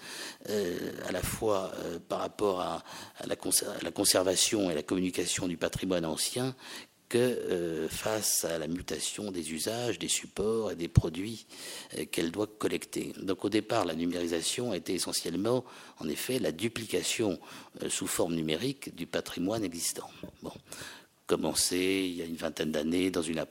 euh, 0.49 0.91
à 1.07 1.11
la 1.11 1.21
fois 1.21 1.71
euh, 1.75 1.99
par 1.99 2.19
rapport 2.19 2.61
à, 2.61 2.83
la, 3.25 3.91
conservation 3.91 4.69
et 4.69 4.75
la 4.75 4.83
communication 4.83 5.47
du 5.47 5.57
patrimoine 5.57 6.05
ancien, 6.05 6.55
que 7.09 7.17
euh, 7.17 7.87
face 7.89 8.43
à 8.43 8.57
la 8.57 8.67
mutation 8.67 9.31
des 9.31 9.53
usages, 9.53 9.99
des 9.99 10.07
supports 10.07 10.71
et 10.71 10.75
des 10.75 10.87
produits 10.87 11.45
qu'elle 12.11 12.31
doit 12.31 12.47
collecter. 12.47 13.13
Donc 13.21 13.45
au 13.45 13.49
départ, 13.49 13.85
la 13.85 13.93
numérisation 13.93 14.71
a 14.71 14.77
été 14.77 14.93
essentiellement, 14.93 15.63
en 15.99 16.09
effet, 16.09 16.39
la 16.39 16.51
duplication 16.51 17.39
sous 17.87 18.07
forme 18.07 18.33
numérique 18.33 18.95
du 18.95 19.05
patrimoine 19.05 19.63
existant. 19.63 20.09
Bon 20.41 20.53
commencé 21.35 22.05
il 22.09 22.15
y 22.15 22.21
a 22.21 22.25
une 22.25 22.35
vingtaine 22.35 22.71
d'années 22.71 23.09
dans 23.09 23.23
une, 23.23 23.43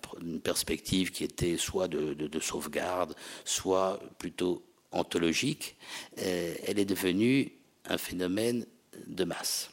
perspective 0.42 1.10
qui 1.10 1.24
était 1.24 1.56
soit 1.56 1.88
de, 1.88 2.14
de 2.14 2.40
sauvegarde, 2.40 3.14
soit 3.44 4.00
plutôt 4.18 4.62
anthologique, 4.92 5.76
elle 6.16 6.78
est 6.78 6.84
devenue 6.84 7.52
un 7.86 7.98
phénomène 7.98 8.66
de 9.06 9.24
masse 9.24 9.70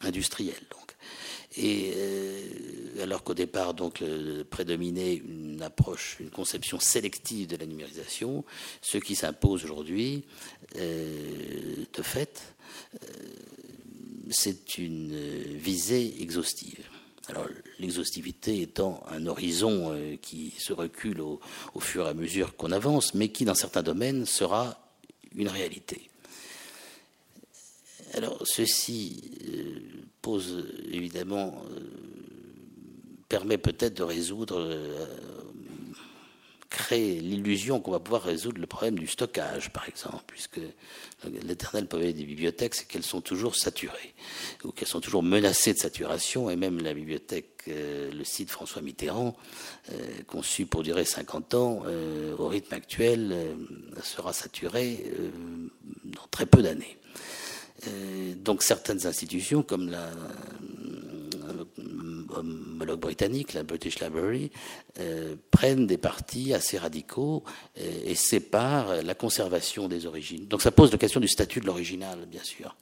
industriel. 0.00 0.60
Donc. 0.70 0.96
Et 1.56 1.92
euh, 1.96 3.02
alors 3.02 3.22
qu'au 3.22 3.34
départ, 3.34 3.74
donc, 3.74 4.02
prédominait 4.50 5.14
une 5.14 5.62
approche, 5.62 6.16
une 6.20 6.30
conception 6.30 6.80
sélective 6.80 7.46
de 7.46 7.56
la 7.56 7.66
numérisation, 7.66 8.44
ce 8.80 8.98
qui 8.98 9.14
s'impose 9.14 9.64
aujourd'hui, 9.64 10.24
euh, 10.76 11.76
de 11.92 12.02
fait, 12.02 12.54
euh, 12.94 13.06
c'est 14.30 14.78
une 14.78 15.16
visée 15.56 16.22
exhaustive. 16.22 16.88
Alors, 17.28 17.46
l'exhaustivité 17.78 18.60
étant 18.60 19.02
un 19.10 19.26
horizon 19.26 19.96
qui 20.20 20.52
se 20.58 20.72
recule 20.72 21.20
au, 21.22 21.40
fur 21.80 22.06
et 22.06 22.10
à 22.10 22.14
mesure 22.14 22.54
qu'on 22.56 22.70
avance, 22.70 23.14
mais 23.14 23.28
qui, 23.28 23.44
dans 23.44 23.54
certains 23.54 23.82
domaines, 23.82 24.26
sera 24.26 24.78
une 25.34 25.48
réalité. 25.48 26.10
Alors, 28.12 28.42
ceci 28.44 29.22
pose 30.24 30.64
évidemment, 30.90 31.62
euh, 31.70 31.80
permet 33.28 33.58
peut-être 33.58 33.98
de 33.98 34.02
résoudre, 34.02 34.58
euh, 34.58 35.06
créer 36.74 37.20
l'illusion 37.20 37.80
qu'on 37.80 37.92
va 37.92 38.00
pouvoir 38.00 38.22
résoudre 38.22 38.60
le 38.60 38.66
problème 38.66 38.98
du 38.98 39.06
stockage, 39.06 39.70
par 39.70 39.88
exemple, 39.88 40.24
puisque 40.26 40.60
l'éternel 41.46 41.86
problème 41.86 42.12
des 42.12 42.24
bibliothèques, 42.24 42.74
c'est 42.74 42.88
qu'elles 42.88 43.04
sont 43.04 43.20
toujours 43.20 43.54
saturées, 43.54 44.14
ou 44.64 44.72
qu'elles 44.72 44.88
sont 44.88 45.00
toujours 45.00 45.22
menacées 45.22 45.72
de 45.72 45.78
saturation, 45.78 46.50
et 46.50 46.56
même 46.56 46.82
la 46.82 46.92
bibliothèque, 46.92 47.62
euh, 47.68 48.10
le 48.12 48.24
site 48.24 48.50
François 48.50 48.82
Mitterrand, 48.82 49.36
conçu 50.26 50.66
pour 50.66 50.82
durer 50.82 51.04
50 51.04 51.54
ans, 51.54 51.82
au 52.38 52.48
rythme 52.48 52.74
actuel, 52.74 53.34
sera 54.02 54.32
saturé 54.32 55.04
dans 56.04 56.26
très 56.30 56.46
peu 56.46 56.62
d'années. 56.62 56.98
Euh, 57.88 58.34
donc 58.36 58.62
certaines 58.62 59.06
institutions 59.06 59.62
comme 59.62 59.90
la 59.90 60.10
homologue 62.38 63.00
britannique, 63.00 63.52
la 63.52 63.62
British 63.62 64.00
Library, 64.00 64.50
euh, 65.00 65.34
prennent 65.50 65.86
des 65.86 65.98
partis 65.98 66.54
assez 66.54 66.78
radicaux 66.78 67.44
euh, 67.78 68.00
et, 68.04 68.14
séparent 68.14 69.02
la 69.02 69.14
conservation 69.14 69.88
des 69.88 70.06
origines. 70.06 70.46
Donc 70.46 70.62
ça 70.62 70.70
pose 70.70 70.92
la 70.92 70.98
question 70.98 71.20
du 71.20 71.28
statut 71.28 71.60
de 71.60 71.66
l'original, 71.66 72.26
bien 72.26 72.42
sûr. 72.42 72.76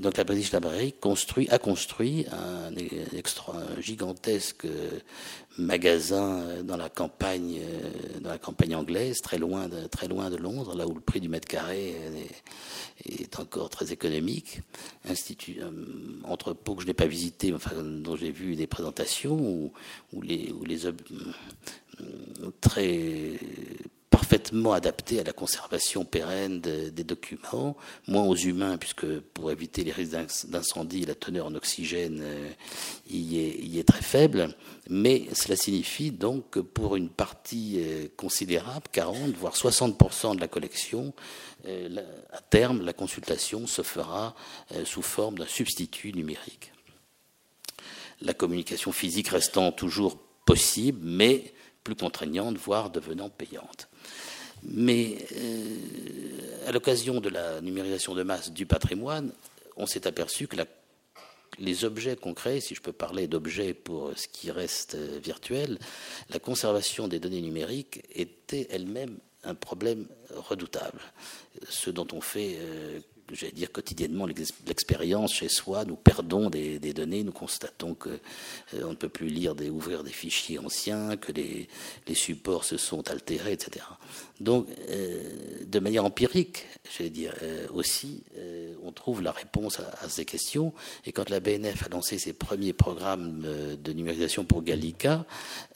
donc 0.00 0.16
la 0.16 0.24
British 0.24 0.52
Library 0.52 0.92
construit, 0.92 1.48
a 1.50 1.58
construit 1.58 2.26
un, 2.32 2.72
gigantesque 3.80 4.66
magasin 5.58 6.62
dans 6.62 6.76
la 6.76 6.88
campagne, 6.88 7.60
dans 8.20 8.30
la 8.30 8.38
campagne 8.38 8.74
anglaise, 8.74 9.20
très 9.20 9.38
loin 9.38 9.68
de, 9.68 9.86
très 9.86 10.08
loin 10.08 10.30
de 10.30 10.36
Londres, 10.36 10.74
là 10.74 10.86
où 10.86 10.94
le 10.94 11.00
prix 11.00 11.20
du 11.20 11.28
mètre 11.28 11.48
carré 11.48 11.94
est, 13.04 13.38
encore 13.38 13.70
très 13.70 13.92
économique. 13.92 14.60
Institut, 15.08 15.60
entrepôt 16.24 16.74
que 16.74 16.82
je 16.82 16.86
n'ai 16.86 16.94
pas 16.94 17.06
visité, 17.06 17.52
enfin, 17.52 17.82
dont 17.82 18.16
j'ai 18.16 18.30
vu 18.30 18.56
des 18.56 18.66
présentations 18.66 19.38
où, 19.38 19.72
où 20.12 20.22
les, 20.22 20.52
où 20.52 20.64
les 20.64 20.80
très 22.60 23.38
parfaitement 24.12 24.74
adapté 24.74 25.20
à 25.20 25.24
la 25.24 25.32
conservation 25.32 26.04
pérenne 26.04 26.60
des 26.60 27.02
documents, 27.02 27.76
moins 28.06 28.24
aux 28.24 28.36
humains, 28.36 28.76
puisque 28.76 29.20
pour 29.20 29.50
éviter 29.50 29.84
les 29.84 29.90
risques 29.90 30.12
d'incendie, 30.48 31.06
la 31.06 31.14
teneur 31.14 31.46
en 31.46 31.54
oxygène 31.54 32.20
euh, 32.22 32.48
y, 33.10 33.78
est, 33.78 33.88
très 33.88 34.02
faible. 34.02 34.54
Mais 34.90 35.26
cela 35.32 35.56
signifie 35.56 36.10
donc 36.10 36.50
que 36.50 36.60
pour 36.60 36.96
une 36.96 37.08
partie 37.08 37.76
euh, 37.78 38.06
considérable, 38.18 38.86
40 38.92 39.30
voire 39.30 39.54
60% 39.54 40.36
de 40.36 40.40
la 40.40 40.48
collection, 40.48 41.14
euh, 41.66 41.88
à 42.32 42.40
terme, 42.42 42.82
la 42.82 42.92
consultation 42.92 43.66
se 43.66 43.80
fera 43.80 44.34
sous 44.84 45.02
forme 45.02 45.38
d'un 45.38 45.46
substitut 45.46 46.12
numérique. 46.12 46.72
La 48.20 48.34
communication 48.34 48.92
physique 48.92 49.28
restant 49.28 49.72
toujours 49.72 50.18
possible, 50.44 51.00
mais 51.02 51.54
plus 51.82 51.96
contraignante, 51.96 52.58
voire 52.58 52.90
devenant 52.90 53.30
payante. 53.30 53.88
Mais 54.62 55.18
euh, 55.36 56.68
à 56.68 56.72
l'occasion 56.72 57.20
de 57.20 57.28
la 57.28 57.60
numérisation 57.60 58.14
de 58.14 58.22
masse 58.22 58.52
du 58.52 58.66
patrimoine, 58.66 59.32
on 59.76 59.86
s'est 59.86 60.06
aperçu 60.06 60.46
que 60.46 60.56
les 61.58 61.84
objets 61.84 62.16
concrets, 62.16 62.60
si 62.60 62.74
je 62.74 62.80
peux 62.80 62.92
parler 62.92 63.26
d'objets 63.26 63.74
pour 63.74 64.12
ce 64.16 64.28
qui 64.28 64.50
reste 64.50 64.94
euh, 64.94 65.18
virtuel, 65.22 65.78
la 66.30 66.38
conservation 66.38 67.08
des 67.08 67.18
données 67.18 67.42
numériques 67.42 68.02
était 68.14 68.68
elle-même 68.70 69.18
un 69.44 69.54
problème 69.54 70.06
redoutable. 70.30 71.00
Ce 71.68 71.90
dont 71.90 72.06
on 72.12 72.20
fait 72.20 72.56
euh, 72.58 73.00
j'allais 73.30 73.52
dire 73.52 73.70
quotidiennement 73.72 74.26
l'expérience 74.26 75.32
chez 75.32 75.48
soi. 75.48 75.84
Nous 75.84 75.96
perdons 75.96 76.50
des, 76.50 76.78
données, 76.92 77.22
nous 77.22 77.32
constatons 77.32 77.94
que 77.94 78.08
euh, 78.08 78.82
on 78.84 78.90
ne 78.90 78.94
peut 78.94 79.08
plus 79.08 79.28
lire 79.28 79.54
des 79.54 79.70
ouvrir 79.70 80.02
des 80.02 80.10
fichiers 80.10 80.58
anciens, 80.58 81.16
que 81.16 81.32
les, 81.32 81.68
supports 82.14 82.64
se 82.64 82.76
sont 82.76 83.10
altérés, 83.10 83.52
etc. 83.52 83.86
Donc, 84.38 84.66
euh, 84.90 85.22
de 85.64 85.78
manière 85.78 86.04
empirique, 86.04 86.66
j'allais 86.94 87.10
dire 87.10 87.34
euh, 87.42 87.66
aussi, 87.72 88.22
on 88.84 88.92
trouve 88.92 89.22
la 89.22 89.32
réponse 89.32 89.80
à, 89.80 90.08
ces 90.08 90.24
questions. 90.24 90.74
Et 91.06 91.12
quand 91.12 91.30
la 91.30 91.40
BNF 91.40 91.86
a 91.86 91.88
lancé 91.88 92.18
ses 92.18 92.32
premiers 92.32 92.72
programmes 92.72 93.46
de 93.82 93.92
numérisation 93.92 94.44
pour 94.44 94.62
Gallica, 94.62 95.24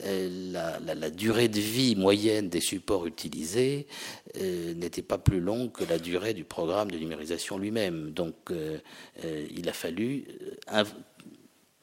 la, 0.01 0.79
la, 0.81 1.11
durée 1.11 1.49
de 1.49 1.61
vie 1.61 1.97
moyenne 1.97 2.49
des 2.49 2.61
supports 2.61 3.07
utilisés 3.07 3.87
n'était 4.35 5.03
pas 5.03 5.19
plus 5.19 5.41
longue 5.41 5.73
que 5.73 5.85
la 5.85 5.99
durée 5.99 6.35
du 6.35 6.45
programme 6.45 6.91
de 6.91 6.99
numérisation 6.99 7.46
lui-même. 7.55 8.11
Donc 8.11 8.35
euh, 8.51 8.79
euh, 9.25 9.47
il 9.57 9.69
a 9.69 9.73
fallu 9.73 10.25
euh, 10.73 10.85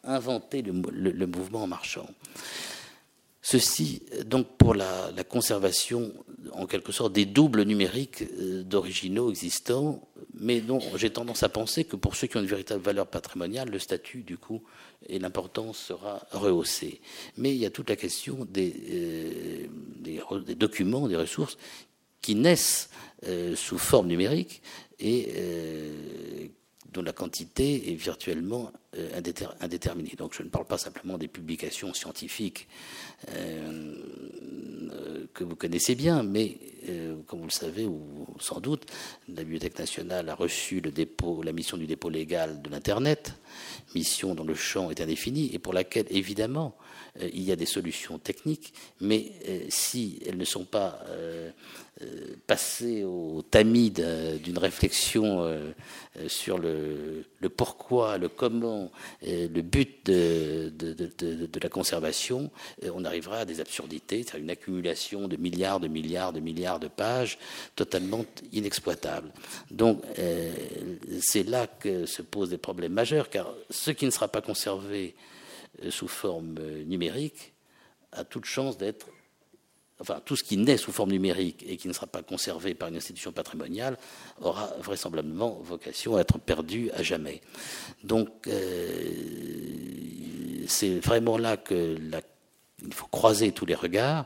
inventer 0.03 0.62
le, 0.62 1.25
mouvement 1.27 1.63
en 1.63 1.67
marchant. 1.67 2.08
Ceci, 3.41 4.01
donc, 4.25 4.48
pour 4.58 4.74
la, 4.74 5.12
conservation, 5.27 6.13
en 6.53 6.65
quelque 6.65 6.93
sorte, 6.93 7.12
des 7.12 7.25
doubles 7.25 7.63
numériques 7.63 8.24
d'originaux 8.65 9.29
existants, 9.29 10.08
mais 10.34 10.62
dont 10.62 10.79
j'ai 10.96 11.10
tendance 11.10 11.43
à 11.43 11.50
penser 11.50 11.84
que 11.84 11.98
pour 11.98 12.15
ceux 12.15 12.27
qui 12.27 12.38
ont 12.38 12.41
une 12.41 12.48
véritable 12.48 12.82
valeur 12.82 13.05
patrimoniale, 13.08 13.70
le 13.70 13.79
statut, 13.79 14.24
du 14.24 14.38
coup, 14.38 14.63
et 15.08 15.20
l'importance 15.20 15.77
sera 15.77 16.25
rehaussé. 16.32 17.01
Mais 17.36 17.51
il 17.53 17.58
y 17.58 17.65
a 17.65 17.70
toute 17.70 17.89
la 17.89 17.98
question 17.98 18.48
des 18.50 19.70
documents, 20.55 21.10
des 21.10 21.17
ressources 21.17 21.58
qui 22.22 22.36
naissent 22.36 22.89
sous 23.55 23.77
forme 23.77 24.08
numérique 24.08 24.62
et 25.00 25.33
euh, 25.35 26.47
dont 26.91 27.01
la 27.01 27.13
quantité 27.13 27.91
est 27.91 27.95
virtuellement 27.95 28.71
euh, 28.97 29.19
indéterminée. 29.62 30.13
Donc 30.17 30.33
je 30.35 30.43
ne 30.43 30.50
parle 30.50 30.65
pas 30.65 30.77
simplement 30.77 31.17
des 31.17 31.27
publications 31.27 31.93
scientifiques 31.93 32.67
euh, 33.29 33.95
que 35.33 35.43
vous 35.43 35.55
connaissez 35.55 35.95
bien, 35.95 36.21
mais 36.23 36.57
comme 37.27 37.39
vous 37.39 37.45
le 37.45 37.51
savez 37.51 37.85
ou 37.85 38.27
sans 38.39 38.59
doute, 38.59 38.85
la 39.29 39.43
Bibliothèque 39.43 39.79
nationale 39.79 40.27
a 40.27 40.35
reçu 40.35 40.81
le 40.81 40.91
dépôt, 40.91 41.41
la 41.41 41.53
mission 41.53 41.77
du 41.77 41.88
dépôt 41.88 42.09
légal 42.09 42.62
de 42.62 42.69
l'Internet, 42.69 43.33
mission 43.95 44.36
dont 44.36 44.43
le 44.43 44.55
champ 44.55 44.89
est 44.89 45.01
indéfini 45.01 45.50
et 45.53 45.60
pour 45.60 45.74
laquelle 45.74 46.05
évidemment 46.10 46.75
il 47.22 47.43
y 47.43 47.51
a 47.51 47.55
des 47.55 47.67
solutions 47.67 48.17
techniques, 48.17 48.74
mais 49.00 49.31
si 49.69 50.19
elles 50.25 50.38
ne 50.38 50.45
sont 50.45 50.65
pas 50.65 51.05
euh, 52.01 52.36
passer 52.48 53.03
au 53.03 53.43
tamis 53.50 53.91
d'une 53.91 54.57
réflexion 54.57 55.44
euh, 55.44 55.72
euh, 56.18 56.27
sur 56.27 56.57
le, 56.57 57.24
pourquoi, 57.55 58.18
le 58.18 58.29
comment, 58.29 58.92
le 59.22 59.61
but 59.61 60.07
de, 60.07 60.72
la 61.61 61.70
conservation, 61.70 62.50
on 62.94 63.05
arrivera 63.05 63.39
à 63.39 63.46
des 63.46 63.61
absurdités, 63.61 64.25
c'est 64.27 64.39
une 64.39 64.50
accumulation 64.50 65.27
de 65.27 65.37
milliards, 65.37 65.79
de 65.79 65.87
milliards, 65.87 66.33
de 66.33 66.39
milliards 66.39 66.79
de 66.79 66.87
pages 66.87 67.37
totalement 67.75 68.25
inexploitables. 68.51 69.31
Donc 69.72 70.01
c'est 71.22 71.44
là 71.44 71.68
que 71.68 72.05
se 72.05 72.22
posent 72.22 72.50
des 72.50 72.57
problèmes 72.57 72.94
majeurs, 72.94 73.29
car 73.29 73.43
ce 73.70 73.92
qui 73.92 74.06
ne 74.06 74.12
sera 74.12 74.27
pas 74.27 74.42
conservé 74.42 75.16
sous 75.90 76.08
forme 76.08 76.60
numérique 76.86 77.53
a 78.12 78.24
toute 78.24 78.46
chance 78.46 78.77
d'être 78.77 79.08
enfin 80.00 80.22
tout 80.25 80.36
ce 80.36 80.44
qui 80.44 80.58
naît 80.58 80.77
sous 80.77 80.92
forme 80.92 81.12
numérique 81.12 81.64
et 81.68 81.77
qui 81.77 81.88
ne 81.88 81.94
sera 81.94 82.08
pas 82.08 82.22
conservé 82.22 82.74
par 82.74 82.90
une 82.90 82.98
institution 82.98 83.32
patrimoniale 83.32 83.98
aura 84.42 84.68
vraisemblablement 84.79 85.60
vocation 85.64 86.18
à 86.18 86.22
être 86.22 86.40
perdu 86.40 86.92
à 86.92 87.03
jamais. 87.03 87.42
Donc 88.03 88.48
euh, 88.48 89.12
c'est 90.68 91.00
vraiment 91.00 91.38
là 91.38 91.58
que 91.58 91.98
il 92.86 92.94
faut 92.94 93.08
croiser 93.08 93.53
tous 93.53 93.66
les 93.66 93.75
regards, 93.75 94.25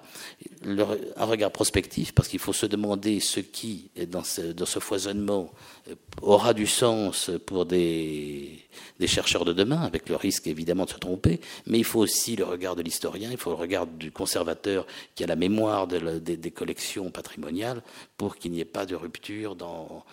un 0.68 1.26
regard 1.26 1.52
prospectif, 1.52 2.12
parce 2.14 2.28
qu'il 2.28 2.40
faut 2.40 2.54
se 2.54 2.66
demander 2.66 3.20
ce 3.20 3.40
qui, 3.40 3.90
dans 4.10 4.24
ce, 4.24 4.80
foisonnement, 4.80 5.52
euh, 5.90 5.96
aura 6.22 6.54
du 6.54 6.68
sens 6.68 7.32
pour 7.46 7.66
des, 7.66 8.60
chercheurs 9.06 9.46
de 9.46 9.54
demain, 9.54 9.82
avec 9.82 10.10
le 10.10 10.16
risque 10.16 10.48
évidemment 10.48 10.86
de 10.86 10.90
se 10.90 10.98
tromper, 10.98 11.40
mais 11.68 11.78
il 11.78 11.86
faut 11.86 12.00
aussi 12.00 12.36
le 12.36 12.44
regard 12.44 12.76
de 12.76 12.82
l'historien, 12.82 13.30
il 13.32 13.38
faut 13.38 13.52
le 13.52 13.56
regard 13.56 13.88
du 13.88 14.12
conservateur 14.12 14.86
qui 15.16 15.24
a 15.24 15.28
la 15.28 15.38
mémoire 15.38 15.88
des, 15.88 16.52
collections 16.52 17.12
patrimoniales 17.12 17.82
pour 18.18 18.36
qu'il 18.36 18.52
n'y 18.52 18.60
ait 18.60 18.66
pas 18.66 18.86
de 18.86 18.96
rupture 18.96 19.56
dans, 19.56 20.04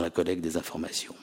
la 0.00 0.10
collecte 0.10 0.40
des 0.40 0.56
informations. 0.56 1.14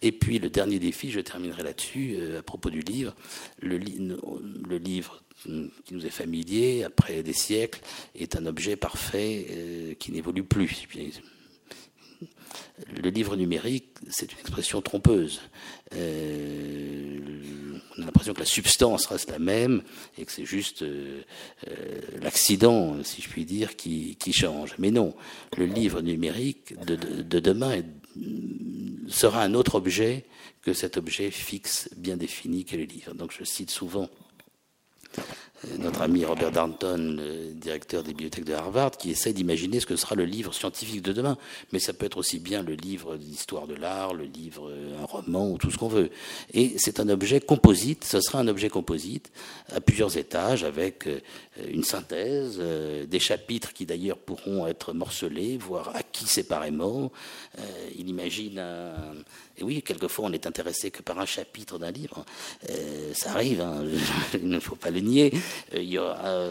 Et 0.00 0.10
puis 0.10 0.38
le 0.38 0.50
dernier 0.50 0.78
défi, 0.78 1.10
je 1.10 1.20
terminerai 1.20 1.62
là-dessus, 1.62 2.16
euh, 2.18 2.40
à 2.40 2.42
propos 2.42 2.70
du 2.70 2.80
livre, 2.80 3.14
le, 3.60 3.78
le 3.78 4.78
livre 4.78 5.22
qui 5.44 5.94
nous 5.94 6.06
est 6.06 6.10
familier 6.10 6.84
après 6.84 7.22
des 7.22 7.32
siècles, 7.32 7.51
est 7.54 8.36
un 8.36 8.46
objet 8.46 8.76
parfait 8.76 9.46
euh, 9.50 9.94
qui 9.94 10.12
n'évolue 10.12 10.44
plus. 10.44 10.88
Le 13.02 13.10
livre 13.10 13.36
numérique, 13.36 13.88
c'est 14.08 14.32
une 14.32 14.38
expression 14.38 14.80
trompeuse. 14.80 15.40
Euh, 15.94 17.18
on 17.96 18.02
a 18.02 18.06
l'impression 18.06 18.34
que 18.34 18.40
la 18.40 18.46
substance 18.46 19.06
reste 19.06 19.30
la 19.30 19.38
même 19.38 19.82
et 20.18 20.24
que 20.24 20.32
c'est 20.32 20.44
juste 20.44 20.82
euh, 20.82 21.22
l'accident, 22.20 23.02
si 23.04 23.22
je 23.22 23.28
puis 23.28 23.44
dire, 23.44 23.76
qui, 23.76 24.16
change. 24.32 24.74
Mais 24.78 24.90
non, 24.90 25.14
le 25.56 25.66
livre 25.66 26.00
numérique 26.00 26.78
de, 26.84 26.96
de 26.96 27.38
demain 27.40 27.82
sera 29.08 29.42
un 29.42 29.54
autre 29.54 29.74
objet 29.76 30.24
que 30.62 30.72
cet 30.72 30.96
objet 30.96 31.30
fixe 31.30 31.88
bien 31.96 32.16
défini 32.16 32.64
qu'est 32.64 32.76
le 32.76 32.84
livre. 32.84 33.14
Donc 33.14 33.34
je 33.38 33.44
cite 33.44 33.70
souvent 33.70 34.08
notre 35.78 36.02
ami 36.02 36.24
Robert 36.24 36.50
Darnton, 36.50 37.16
le 37.18 37.52
directeur 37.54 38.02
des 38.02 38.10
bibliothèques 38.10 38.44
de 38.44 38.54
Harvard, 38.54 38.92
qui 38.92 39.10
essaie 39.10 39.32
d'imaginer 39.32 39.80
ce 39.80 39.86
que 39.86 39.96
sera 39.96 40.14
le 40.14 40.24
livre 40.24 40.52
scientifique 40.52 41.02
de 41.02 41.12
demain. 41.12 41.38
Mais 41.72 41.78
ça 41.78 41.92
peut 41.92 42.06
être 42.06 42.18
aussi 42.18 42.38
bien 42.38 42.62
le 42.62 42.74
livre 42.74 43.16
d'histoire 43.16 43.66
de 43.66 43.74
l'art, 43.74 44.14
le 44.14 44.24
livre, 44.24 44.72
un 45.00 45.04
roman 45.04 45.50
ou 45.50 45.58
tout 45.58 45.70
ce 45.70 45.78
qu'on 45.78 45.88
veut. 45.88 46.10
Et 46.52 46.74
c'est 46.78 47.00
un 47.00 47.08
objet 47.08 47.40
composite, 47.40 48.04
ce 48.04 48.20
sera 48.20 48.40
un 48.40 48.48
objet 48.48 48.68
composite 48.68 49.30
à 49.74 49.80
plusieurs 49.80 50.16
étages 50.16 50.64
avec 50.64 51.06
euh, 51.06 51.20
une 51.68 51.84
synthèse, 51.84 52.56
euh, 52.58 53.06
des 53.06 53.20
chapitres 53.20 53.72
qui 53.72 53.86
d'ailleurs 53.86 54.18
pourront 54.18 54.66
être 54.66 54.92
morcelés, 54.92 55.58
voire 55.58 55.94
acquis 55.94 56.26
séparément. 56.26 57.12
Euh, 57.58 57.62
il 57.98 58.08
imagine 58.08 58.58
un, 58.58 59.14
et 59.58 59.64
oui, 59.64 59.82
quelquefois 59.82 60.26
on 60.26 60.32
est 60.32 60.46
intéressé 60.46 60.90
que 60.90 61.02
par 61.02 61.18
un 61.18 61.26
chapitre 61.26 61.78
d'un 61.78 61.90
livre. 61.90 62.24
ça 63.14 63.32
arrive, 63.32 63.60
hein, 63.60 63.84
il 64.34 64.48
ne 64.48 64.60
faut 64.60 64.76
pas 64.76 64.90
le 64.90 65.00
nier. 65.00 65.32
il 65.74 65.84
y 65.84 65.98
aura 65.98 66.46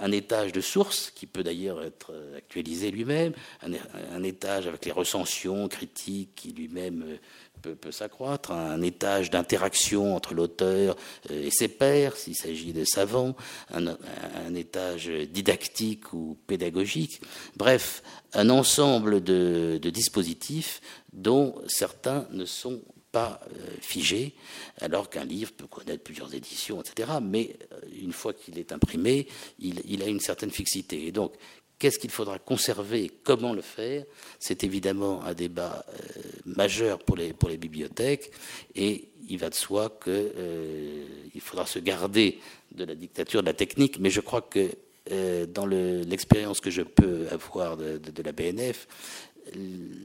un 0.00 0.12
étage 0.12 0.52
de 0.52 0.60
source 0.60 1.10
qui 1.10 1.26
peut 1.26 1.42
d'ailleurs 1.42 1.82
être 1.82 2.12
actualisé 2.36 2.90
lui-même, 2.90 3.32
un, 3.62 4.22
étage 4.22 4.66
avec 4.66 4.84
les 4.84 4.92
recensions 4.92 5.68
critiques 5.68 6.34
qui 6.34 6.52
lui-même 6.52 7.18
peut, 7.60 7.92
s'accroître, 7.92 8.52
un 8.52 8.82
étage 8.82 9.30
d'interaction 9.30 10.14
entre 10.16 10.34
l'auteur 10.34 10.96
et 11.30 11.50
ses 11.50 11.68
pairs, 11.68 12.16
s'il 12.16 12.36
s'agit 12.36 12.72
de 12.72 12.84
savants, 12.84 13.36
un, 13.72 14.54
étage 14.54 15.08
didactique 15.08 16.12
ou 16.12 16.36
pédagogique, 16.46 17.20
bref, 17.56 18.02
un 18.32 18.50
ensemble 18.50 19.22
de, 19.22 19.78
de 19.80 19.90
dispositifs 19.90 20.80
dont 21.12 21.54
certains 21.66 22.26
ne 22.32 22.44
sont 22.44 22.80
pas 23.12 23.40
euh, 23.44 23.66
figés, 23.80 24.34
alors 24.80 25.10
qu'un 25.10 25.24
livre 25.24 25.52
peut 25.52 25.66
connaître 25.66 26.04
plusieurs 26.04 26.32
éditions, 26.34 26.80
etc. 26.80 27.10
Mais 27.20 27.56
euh, 27.72 27.80
une 28.00 28.12
fois 28.12 28.32
qu'il 28.32 28.58
est 28.58 28.72
imprimé, 28.72 29.26
il, 29.58 29.80
il, 29.84 30.02
a 30.02 30.06
une 30.06 30.20
certaine 30.20 30.50
fixité. 30.50 31.06
Et 31.06 31.12
donc, 31.12 31.34
Qu'est-ce 31.80 31.98
qu'il 31.98 32.10
faudra 32.10 32.38
conserver 32.38 33.10
Comment 33.24 33.54
le 33.54 33.62
faire? 33.62 34.04
C'est 34.38 34.64
évidemment 34.64 35.24
un 35.24 35.32
débat 35.32 35.86
euh, 35.88 36.20
majeur 36.44 36.98
pour 36.98 37.16
les, 37.16 37.32
pour 37.32 37.48
les 37.48 37.56
bibliothèques 37.56 38.30
et 38.74 39.08
il 39.30 39.38
va 39.38 39.48
de 39.48 39.54
soi 39.54 39.88
qu'il 40.04 40.12
euh, 40.12 41.04
faudra 41.40 41.64
se 41.64 41.78
garder 41.78 42.38
de 42.72 42.84
la 42.84 42.94
dictature 42.94 43.40
de 43.40 43.46
la 43.46 43.54
technique, 43.54 43.98
mais 43.98 44.10
je 44.10 44.20
crois 44.20 44.42
que 44.42 44.68
euh, 45.10 45.46
dans 45.46 45.64
l'expérience 45.64 46.60
que 46.60 46.70
je 46.70 46.82
peux 46.82 47.26
avoir 47.30 47.78
de 47.78 48.22
la 48.22 48.32
BNF, 48.32 48.86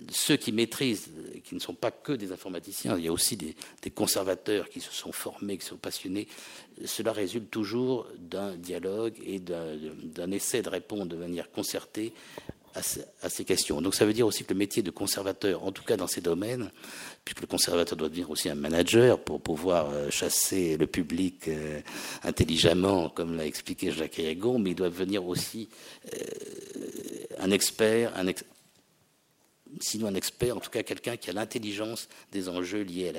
ceux 0.09 0.37
qui 0.37 0.51
maîtrisent, 0.51 1.09
qui 1.43 1.55
ne 1.55 1.59
sont 1.59 1.73
pas 1.73 1.91
que 1.91 2.13
des 2.13 2.31
informaticiens, 2.31 2.97
il 2.97 3.05
y 3.05 3.07
a 3.07 3.11
aussi 3.11 3.37
des, 3.37 3.55
conservateurs 3.91 4.69
qui 4.69 4.81
se 4.81 4.91
sont 4.91 5.11
formés, 5.11 5.57
qui 5.57 5.65
sont 5.65 5.77
passionnés, 5.77 6.27
cela 6.83 7.11
résulte 7.11 7.49
toujours 7.51 8.07
d'un 8.17 8.55
dialogue 8.55 9.13
et 9.25 9.39
d'un 9.39 10.31
essai 10.31 10.61
de 10.61 10.69
répondre 10.69 11.05
de 11.05 11.15
manière 11.15 11.51
concertée 11.51 12.13
à, 12.75 13.29
ces 13.29 13.45
questions. 13.45 13.81
Donc 13.81 13.95
ça 13.95 14.05
veut 14.05 14.13
dire 14.13 14.27
aussi 14.27 14.43
que 14.43 14.53
le 14.53 14.59
métier 14.59 14.83
de 14.83 14.91
conservateur, 14.91 15.63
en 15.63 15.71
tout 15.71 15.83
cas 15.83 15.95
dans 15.95 16.07
ces 16.07 16.21
domaines, 16.21 16.71
puisque 17.23 17.41
le 17.41 17.47
conservateur 17.47 17.97
doit 17.97 18.09
devenir 18.09 18.29
aussi 18.29 18.49
un 18.49 18.55
manager 18.55 19.19
pour 19.19 19.41
pouvoir 19.41 19.89
euh, 19.91 20.09
chasser 20.09 20.77
le 20.77 20.87
public 20.87 21.47
euh, 21.47 21.79
intelligemment, 22.23 23.09
comme 23.09 23.37
l'a 23.37 23.45
expliqué 23.45 23.91
Jacques 23.91 24.19
Ayagon, 24.19 24.59
mais 24.59 24.71
il 24.71 24.75
doit 24.75 24.89
devenir 24.89 25.25
aussi 25.25 25.69
euh, 26.13 26.17
un 27.39 27.51
expert, 27.51 28.11
un, 28.17 28.27
sinon 29.81 30.07
un 30.07 30.15
expert, 30.15 30.55
en 30.55 30.59
tout 30.59 30.69
cas 30.69 30.83
quelqu'un 30.83 31.17
qui 31.17 31.29
a 31.29 31.33
l'intelligence 31.33 32.07
des 32.31 32.49
enjeux 32.49 32.83
liés 32.83 33.13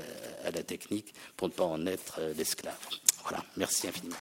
à 0.44 0.50
la, 0.50 0.62
technique 0.62 1.14
pour 1.36 1.48
ne 1.48 1.52
pas 1.52 1.64
en 1.64 1.86
être 1.86 2.18
euh, 2.20 2.32
l'esclave. 2.36 2.78
Voilà, 3.22 3.44
merci 3.56 3.88
infiniment. 3.88 4.14